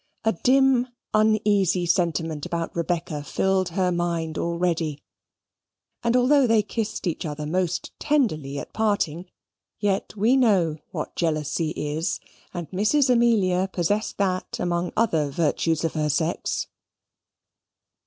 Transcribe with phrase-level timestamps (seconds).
[0.23, 4.99] A dim uneasy sentiment about Rebecca filled her mind already;
[6.01, 9.27] and although they kissed each other most tenderly at parting,
[9.79, 12.19] yet we know what jealousy is;
[12.51, 13.11] and Mrs.
[13.11, 16.65] Amelia possessed that among other virtues of her sex.